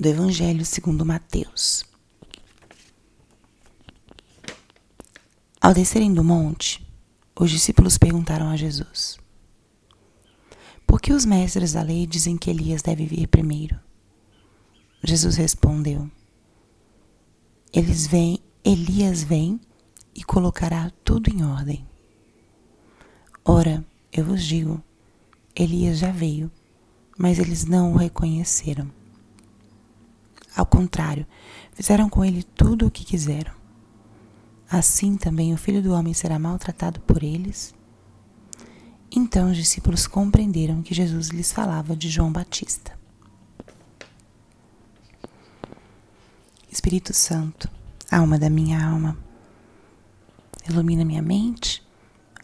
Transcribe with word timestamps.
do 0.00 0.08
Evangelho 0.08 0.64
segundo 0.64 1.04
Mateus. 1.04 1.84
Ao 5.60 5.74
descerem 5.74 6.14
do 6.14 6.22
monte, 6.22 6.86
os 7.34 7.50
discípulos 7.50 7.98
perguntaram 7.98 8.48
a 8.48 8.56
Jesus: 8.56 9.18
Por 10.86 11.00
que 11.00 11.12
os 11.12 11.24
mestres 11.24 11.72
da 11.72 11.82
lei 11.82 12.06
dizem 12.06 12.36
que 12.36 12.48
Elias 12.48 12.80
deve 12.80 13.06
vir 13.06 13.26
primeiro? 13.26 13.80
Jesus 15.02 15.34
respondeu: 15.34 16.08
Eles 17.72 18.06
vêm, 18.06 18.38
Elias 18.64 19.24
vem 19.24 19.60
e 20.14 20.22
colocará 20.22 20.92
tudo 21.02 21.28
em 21.28 21.44
ordem. 21.44 21.84
Ora, 23.44 23.84
eu 24.12 24.24
vos 24.24 24.44
digo, 24.44 24.80
Elias 25.56 25.98
já 25.98 26.12
veio, 26.12 26.48
mas 27.18 27.40
eles 27.40 27.64
não 27.64 27.94
o 27.94 27.96
reconheceram. 27.96 28.97
Ao 30.58 30.66
contrário, 30.66 31.24
fizeram 31.72 32.10
com 32.10 32.24
ele 32.24 32.42
tudo 32.42 32.84
o 32.84 32.90
que 32.90 33.04
quiseram. 33.04 33.52
Assim 34.68 35.16
também 35.16 35.54
o 35.54 35.56
filho 35.56 35.80
do 35.80 35.92
homem 35.92 36.12
será 36.12 36.36
maltratado 36.36 36.98
por 37.02 37.22
eles. 37.22 37.72
Então 39.08 39.52
os 39.52 39.56
discípulos 39.56 40.08
compreenderam 40.08 40.82
que 40.82 40.92
Jesus 40.92 41.28
lhes 41.28 41.52
falava 41.52 41.94
de 41.94 42.08
João 42.08 42.32
Batista. 42.32 42.98
Espírito 46.68 47.14
Santo, 47.14 47.70
alma 48.10 48.36
da 48.36 48.50
minha 48.50 48.84
alma, 48.84 49.16
ilumina 50.68 51.04
minha 51.04 51.22
mente, 51.22 51.86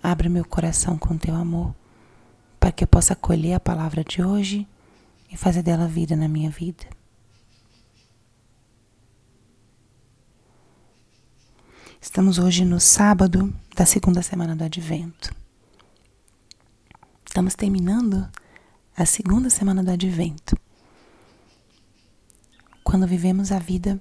abra 0.00 0.28
meu 0.28 0.44
coração 0.44 0.96
com 0.96 1.18
teu 1.18 1.34
amor, 1.34 1.74
para 2.60 2.70
que 2.70 2.84
eu 2.84 2.88
possa 2.88 3.14
acolher 3.14 3.54
a 3.54 3.60
palavra 3.60 4.04
de 4.04 4.22
hoje 4.22 4.68
e 5.28 5.36
fazer 5.36 5.64
dela 5.64 5.88
vida 5.88 6.14
na 6.14 6.28
minha 6.28 6.48
vida. 6.48 6.93
Estamos 12.14 12.38
hoje 12.38 12.64
no 12.64 12.78
sábado 12.78 13.52
da 13.74 13.84
segunda 13.84 14.22
semana 14.22 14.54
do 14.54 14.62
Advento. 14.62 15.34
Estamos 17.26 17.56
terminando 17.56 18.30
a 18.96 19.04
segunda 19.04 19.50
semana 19.50 19.82
do 19.82 19.90
Advento. 19.90 20.56
Quando 22.84 23.04
vivemos 23.04 23.50
a 23.50 23.58
vida 23.58 24.00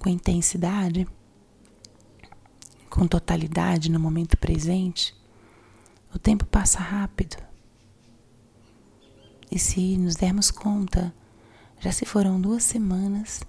com 0.00 0.08
intensidade, 0.08 1.06
com 2.90 3.06
totalidade 3.06 3.92
no 3.92 4.00
momento 4.00 4.36
presente, 4.36 5.14
o 6.12 6.18
tempo 6.18 6.44
passa 6.46 6.80
rápido. 6.80 7.36
E 9.52 9.56
se 9.56 9.96
nos 9.96 10.16
dermos 10.16 10.50
conta, 10.50 11.14
já 11.78 11.92
se 11.92 12.04
foram 12.04 12.40
duas 12.40 12.64
semanas 12.64 13.40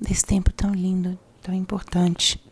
desse 0.00 0.24
tempo 0.24 0.50
tão 0.50 0.72
lindo, 0.72 1.18
tão 1.42 1.52
importante 1.52 2.42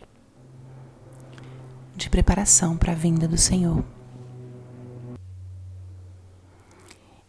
de 2.01 2.11
preparação 2.11 2.77
para 2.77 2.93
a 2.93 2.95
vinda 2.97 3.29
do 3.29 3.37
Senhor. 3.37 3.85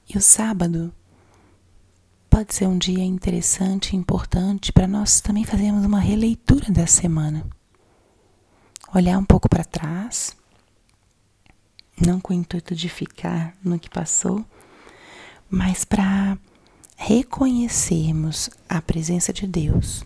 E 0.08 0.18
o 0.18 0.22
sábado 0.22 0.94
pode 2.30 2.56
ser 2.56 2.68
um 2.68 2.78
dia 2.78 3.04
interessante 3.04 3.92
e 3.92 3.98
importante 3.98 4.72
para 4.72 4.88
nós 4.88 5.20
também 5.20 5.44
fazermos 5.44 5.86
uma 5.86 6.00
releitura 6.00 6.72
da 6.72 6.88
semana. 6.88 7.46
Olhar 8.96 9.18
um 9.18 9.26
pouco 9.26 9.50
para 9.50 9.66
trás, 9.66 10.36
não 12.00 12.20
com 12.20 12.34
o 12.34 12.36
intuito 12.36 12.74
de 12.74 12.88
ficar 12.88 13.54
no 13.64 13.78
que 13.78 13.90
passou, 13.90 14.46
mas 15.50 15.84
para 15.84 16.38
reconhecermos 16.96 18.50
a 18.70 18.82
presença 18.82 19.34
de 19.34 19.46
Deus 19.46 20.04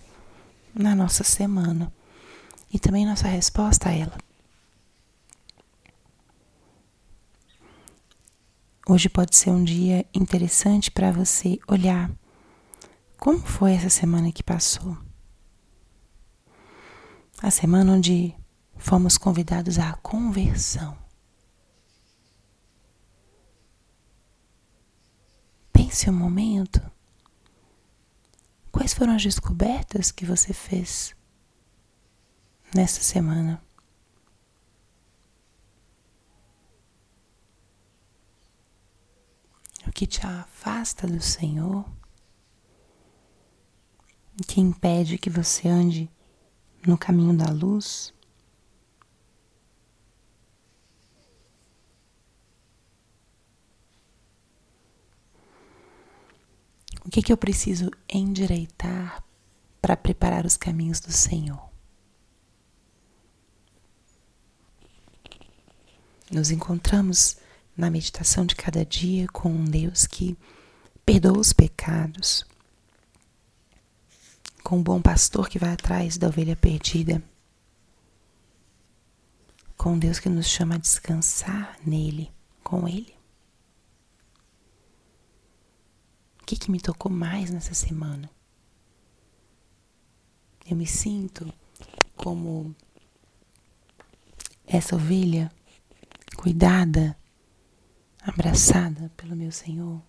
na 0.74 0.96
nossa 0.96 1.24
semana 1.24 1.92
e 2.74 2.80
também 2.80 3.06
nossa 3.06 3.28
resposta 3.28 3.90
a 3.90 3.94
ela. 3.94 4.25
Hoje 8.88 9.10
pode 9.10 9.36
ser 9.36 9.50
um 9.50 9.64
dia 9.64 10.06
interessante 10.14 10.92
para 10.92 11.12
você 11.12 11.58
olhar 11.68 12.12
como 13.18 13.40
foi 13.40 13.74
essa 13.74 13.90
semana 13.90 14.32
que 14.32 14.44
passou. 14.44 14.96
A 17.42 17.50
semana 17.50 17.94
onde 17.94 18.36
fomos 18.78 19.18
convidados 19.18 19.80
à 19.80 19.94
conversão. 19.94 20.96
Pense 25.74 26.08
um 26.08 26.14
momento. 26.14 26.80
Quais 28.72 28.94
foram 28.94 29.16
as 29.16 29.24
descobertas 29.24 30.12
que 30.12 30.28
você 30.28 30.54
fez 30.54 31.16
nessa 32.72 33.02
semana? 33.02 33.60
Que 39.96 40.06
te 40.06 40.28
afasta 40.28 41.08
do 41.08 41.22
Senhor, 41.22 41.86
que 44.46 44.60
impede 44.60 45.18
que 45.18 45.30
você 45.30 45.70
ande 45.70 46.12
no 46.86 46.98
caminho 46.98 47.34
da 47.34 47.50
luz. 47.50 48.14
O 57.06 57.10
que, 57.10 57.22
que 57.22 57.32
eu 57.32 57.38
preciso 57.38 57.90
endireitar 58.10 59.24
para 59.82 59.96
preparar 59.96 60.46
os 60.46 60.58
caminhos 60.58 61.00
do 61.00 61.14
Senhor? 61.14 61.70
Nos 66.30 66.52
encontramos 66.52 67.38
na 67.76 67.90
meditação 67.90 68.46
de 68.46 68.56
cada 68.56 68.86
dia 68.86 69.28
com 69.28 69.50
um 69.50 69.66
Deus 69.66 70.08
que 70.08 70.38
perdoa 71.06 71.40
os 71.40 71.54
pecados, 71.54 72.46
com 74.64 74.78
um 74.78 74.84
bom 74.84 75.02
pastor 75.02 75.50
que 75.50 75.60
vai 75.60 75.72
atrás 75.72 76.18
da 76.18 76.28
ovelha 76.28 76.56
perdida, 76.56 77.22
com 79.78 79.94
um 79.94 80.00
Deus 80.00 80.20
que 80.20 80.30
nos 80.30 80.48
chama 80.48 80.76
a 80.76 80.80
descansar 80.80 81.78
nele, 81.86 82.32
com 82.64 82.88
Ele. 82.88 83.14
O 86.42 86.46
que, 86.46 86.58
que 86.58 86.72
me 86.72 86.80
tocou 86.80 87.12
mais 87.12 87.50
nessa 87.50 87.74
semana? 87.74 88.30
Eu 90.68 90.76
me 90.76 90.88
sinto 90.88 91.52
como 92.16 92.76
essa 94.66 94.96
ovelha 94.96 95.52
cuidada 96.36 97.16
abraçada 98.26 99.12
pelo 99.16 99.36
meu 99.36 99.52
Senhor. 99.52 100.02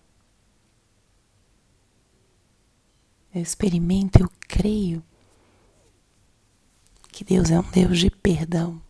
Eu 3.33 3.41
experimento, 3.41 4.19
eu 4.19 4.29
creio 4.47 5.03
que 7.11 7.23
Deus 7.23 7.51
é 7.51 7.59
um 7.59 7.69
Deus 7.71 7.99
de 7.99 8.09
perdão, 8.09 8.81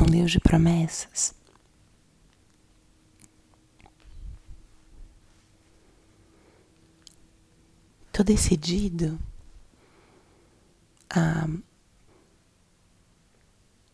um 0.00 0.06
Deus 0.06 0.32
de 0.32 0.40
promessas. 0.40 1.34
Estou 8.06 8.24
decidido 8.24 9.18
a 11.08 11.46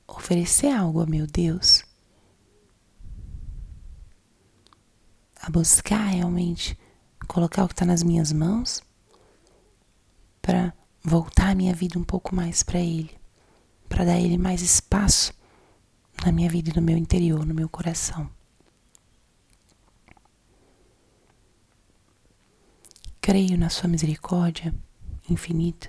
oferecer 0.08 0.72
algo 0.72 1.00
a 1.00 1.06
meu 1.06 1.26
Deus 1.26 1.85
a 5.46 5.50
buscar 5.50 6.06
realmente 6.06 6.76
colocar 7.28 7.62
o 7.62 7.68
que 7.68 7.74
está 7.74 7.86
nas 7.86 8.02
minhas 8.02 8.32
mãos 8.32 8.82
para 10.42 10.74
voltar 11.04 11.50
a 11.50 11.54
minha 11.54 11.72
vida 11.72 11.96
um 11.96 12.02
pouco 12.02 12.34
mais 12.34 12.64
para 12.64 12.80
Ele, 12.80 13.16
para 13.88 14.04
dar 14.04 14.18
Ele 14.18 14.36
mais 14.36 14.60
espaço 14.60 15.32
na 16.24 16.32
minha 16.32 16.50
vida 16.50 16.70
e 16.70 16.74
no 16.74 16.82
meu 16.82 16.96
interior, 16.96 17.46
no 17.46 17.54
meu 17.54 17.68
coração. 17.68 18.28
Creio 23.20 23.56
na 23.56 23.68
Sua 23.68 23.88
misericórdia 23.88 24.74
infinita 25.30 25.88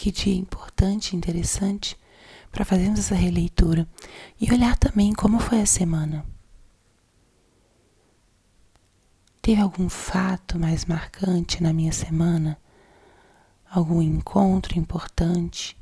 Que 0.00 0.10
dia 0.10 0.34
importante, 0.34 1.14
interessante 1.14 1.94
para 2.50 2.64
fazermos 2.64 3.00
essa 3.00 3.14
releitura 3.14 3.86
e 4.40 4.50
olhar 4.50 4.74
também 4.78 5.12
como 5.12 5.38
foi 5.38 5.60
a 5.60 5.66
semana. 5.66 6.24
Teve 9.42 9.60
algum 9.60 9.90
fato 9.90 10.58
mais 10.58 10.86
marcante 10.86 11.62
na 11.62 11.70
minha 11.70 11.92
semana? 11.92 12.58
Algum 13.70 14.00
encontro 14.00 14.78
importante? 14.78 15.76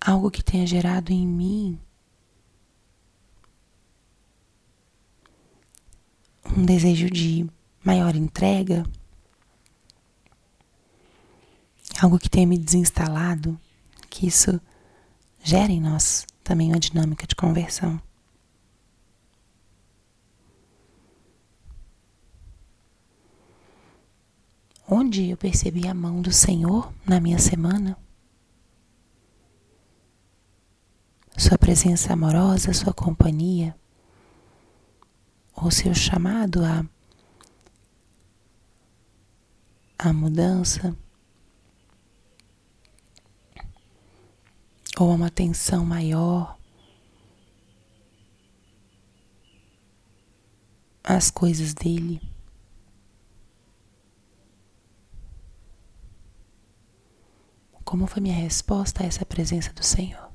Algo 0.00 0.28
que 0.28 0.42
tenha 0.42 0.66
gerado 0.66 1.12
em 1.12 1.24
mim 1.24 1.80
um 6.44 6.64
desejo 6.64 7.08
de 7.08 7.48
maior 7.84 8.16
entrega? 8.16 8.82
Algo 12.00 12.18
que 12.18 12.28
tenha 12.28 12.46
me 12.46 12.58
desinstalado, 12.58 13.58
que 14.10 14.26
isso 14.26 14.60
gera 15.42 15.70
em 15.70 15.80
nós 15.80 16.26
também 16.42 16.70
uma 16.70 16.80
dinâmica 16.80 17.26
de 17.26 17.34
conversão. 17.34 18.00
Onde 24.86 25.30
eu 25.30 25.36
percebi 25.36 25.88
a 25.88 25.94
mão 25.94 26.20
do 26.20 26.30
Senhor 26.30 26.92
na 27.06 27.18
minha 27.18 27.38
semana? 27.38 27.96
Sua 31.36 31.58
presença 31.58 32.12
amorosa, 32.12 32.72
sua 32.72 32.92
companhia, 32.92 33.74
ou 35.54 35.70
seu 35.70 35.94
chamado 35.94 36.64
a 36.64 36.84
a 39.98 40.12
mudança 40.12 40.94
ou 44.98 45.10
a 45.10 45.14
uma 45.14 45.26
atenção 45.26 45.84
maior 45.84 46.56
às 51.02 51.30
coisas 51.30 51.74
dele. 51.74 52.20
Como 57.84 58.06
foi 58.06 58.22
minha 58.22 58.34
resposta 58.34 59.02
a 59.02 59.06
essa 59.06 59.24
presença 59.26 59.72
do 59.72 59.84
Senhor? 59.84 60.32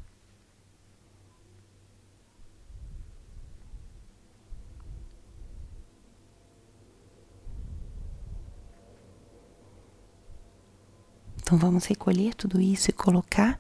Então 11.50 11.58
vamos 11.58 11.86
recolher 11.86 12.36
tudo 12.36 12.62
isso 12.62 12.92
e 12.92 12.94
colocar 12.94 13.60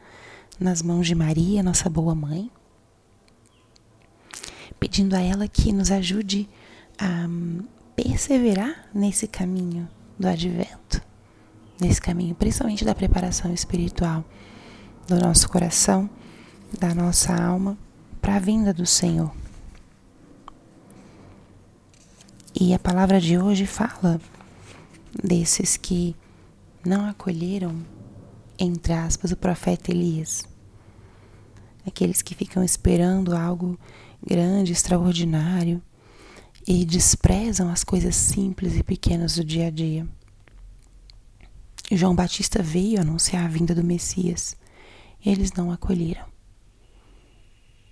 nas 0.60 0.82
mãos 0.82 1.08
de 1.08 1.16
Maria, 1.16 1.64
nossa 1.64 1.90
boa 1.90 2.14
mãe, 2.14 2.52
pedindo 4.80 5.16
a 5.16 5.22
ela 5.22 5.48
que 5.48 5.72
nos 5.72 5.90
ajude 5.90 6.50
a 6.98 7.28
perseverar 7.96 8.90
nesse 8.94 9.28
caminho 9.28 9.88
do 10.18 10.28
advento, 10.28 11.02
nesse 11.80 12.02
caminho 12.02 12.36
principalmente 12.36 12.84
da 12.84 12.94
preparação 12.94 13.54
espiritual 13.54 14.26
do 15.08 15.16
nosso 15.20 15.50
coração, 15.50 16.10
da 16.78 16.94
nossa 16.94 17.34
alma 17.34 17.78
para 18.22 18.36
a 18.36 18.40
vinda 18.40 18.74
do 18.74 18.86
Senhor. 18.86 19.34
E 22.54 22.74
a 22.74 22.80
palavra 22.80 23.22
de 23.22 23.38
hoje 23.38 23.66
fala 23.66 24.20
desses 25.24 25.78
que 25.78 26.16
não 26.86 27.08
acolheram, 27.08 27.76
entre 28.60 28.94
aspas, 28.94 29.32
o 29.32 29.38
profeta 29.38 29.92
Elias. 29.92 30.44
Aqueles 31.88 32.22
que 32.22 32.36
ficam 32.36 32.64
esperando 32.64 33.36
algo 33.36 33.80
grande, 34.26 34.74
extraordinário 34.74 35.82
e 36.68 36.84
desprezam 36.84 37.70
as 37.70 37.84
coisas 37.84 38.16
simples 38.16 38.76
e 38.76 38.84
pequenas 38.84 39.36
do 39.36 39.44
dia 39.44 39.68
a 39.68 39.70
dia. 39.72 40.08
João 41.92 42.14
Batista 42.14 42.62
veio 42.62 43.02
anunciar 43.02 43.46
a 43.46 43.48
vinda 43.48 43.74
do 43.74 43.84
Messias 43.84 44.56
e 45.24 45.30
eles 45.30 45.54
não 45.54 45.72
acolheram. 45.72 46.26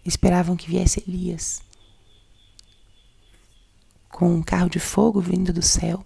Esperavam 0.06 0.56
que 0.56 0.70
viesse 0.70 1.04
Elias 1.08 1.66
com 4.10 4.34
um 4.34 4.42
carro 4.42 4.68
de 4.68 4.80
fogo 4.80 5.22
vindo 5.22 5.54
do 5.54 5.62
céu 5.62 6.04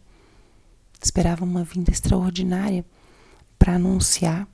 esperavam 1.01 1.47
uma 1.47 1.63
vinda 1.63 1.91
extraordinária 1.91 2.85
para 3.61 3.75
anunciar 3.75 4.47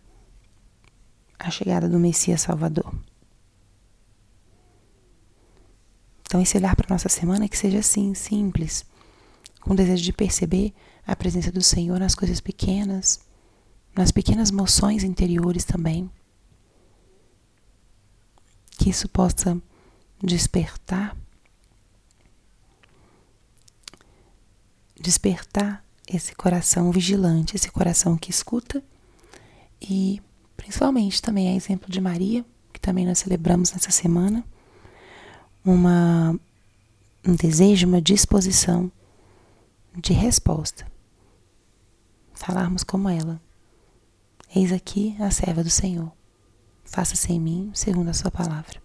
a 1.39 1.50
chegada 1.50 1.88
do 1.88 1.98
Messias 1.98 2.42
Salvador. 2.42 2.94
Então, 6.24 6.42
esse 6.42 6.57
olhar 6.57 6.75
para 6.75 6.94
nossa 6.94 7.07
semana 7.07 7.48
que 7.48 7.57
seja 7.57 7.80
assim, 7.80 8.13
simples, 8.13 8.86
com 9.62 9.74
desejo 9.74 10.04
de 10.04 10.12
perceber 10.12 10.74
a 11.06 11.15
presença 11.15 11.50
do 11.54 11.62
Senhor 11.62 11.98
nas 11.98 12.15
coisas 12.15 12.42
pequenas, 12.42 13.21
nas 13.95 14.12
pequenas 14.12 14.51
moções 14.51 15.06
interiores 15.06 15.63
também. 15.63 16.12
Que 18.71 18.89
isso 18.89 19.07
possa 19.07 19.57
despertar 20.21 21.15
despertar 25.00 25.81
esse 26.06 26.36
coração 26.36 26.92
vigilante, 26.92 27.56
esse 27.56 27.71
coração 27.71 28.18
que 28.18 28.31
escuta 28.31 28.83
e 29.81 30.21
principalmente 30.56 31.21
também 31.21 31.50
é 31.50 31.56
exemplo 31.56 31.89
de 31.89 32.01
Maria, 32.01 32.45
que 32.74 32.79
também 32.79 33.06
nós 33.06 33.19
celebramos 33.19 33.71
nessa 33.71 33.91
semana, 33.91 34.44
uma 35.63 36.39
um 37.25 37.35
desejo, 37.35 37.88
uma 37.88 38.01
disposição 38.01 38.91
de 39.95 40.13
resposta. 40.13 40.89
Falarmos 42.33 42.83
como 42.83 43.09
ela. 43.09 43.41
Eis 44.56 44.71
aqui 44.71 45.15
a 45.19 45.29
serva 45.29 45.63
do 45.63 45.69
Senhor. 45.69 46.12
Faça-se 46.85 47.33
em 47.33 47.39
mim 47.39 47.71
segundo 47.74 48.09
a 48.09 48.13
sua 48.13 48.31
palavra. 48.31 48.81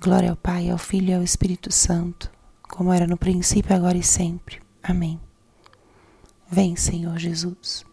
Glória 0.00 0.30
ao 0.30 0.36
Pai, 0.36 0.70
ao 0.70 0.78
Filho 0.78 1.10
e 1.10 1.14
ao 1.14 1.22
Espírito 1.22 1.72
Santo 1.72 2.30
como 2.74 2.92
era 2.92 3.06
no 3.06 3.16
princípio, 3.16 3.74
agora 3.74 3.96
e 3.96 4.02
sempre. 4.02 4.60
Amém. 4.82 5.20
Vem, 6.54 6.76
Senhor 6.76 7.18
Jesus. 7.18 7.84